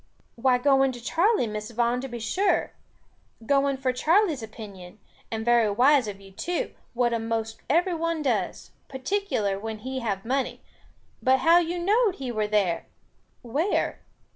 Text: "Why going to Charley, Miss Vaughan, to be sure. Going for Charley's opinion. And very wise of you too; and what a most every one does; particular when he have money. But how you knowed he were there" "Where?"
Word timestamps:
"Why 0.33 0.57
going 0.57 0.91
to 0.93 0.99
Charley, 0.99 1.45
Miss 1.45 1.69
Vaughan, 1.69 2.01
to 2.01 2.07
be 2.07 2.17
sure. 2.17 2.71
Going 3.45 3.77
for 3.77 3.93
Charley's 3.93 4.41
opinion. 4.41 4.97
And 5.29 5.45
very 5.45 5.69
wise 5.69 6.07
of 6.07 6.19
you 6.19 6.31
too; 6.31 6.71
and 6.73 6.75
what 6.95 7.13
a 7.13 7.19
most 7.19 7.61
every 7.69 7.93
one 7.93 8.23
does; 8.23 8.71
particular 8.87 9.59
when 9.59 9.77
he 9.85 9.99
have 9.99 10.25
money. 10.25 10.61
But 11.21 11.41
how 11.41 11.59
you 11.59 11.77
knowed 11.77 12.15
he 12.15 12.31
were 12.31 12.47
there" 12.47 12.87
"Where?" 13.43 13.99